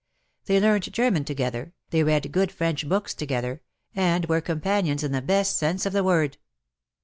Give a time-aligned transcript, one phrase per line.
[0.45, 3.61] They learnt German together, they read good French books to gether,
[3.95, 6.37] and were companions in the best sense of the w^ord.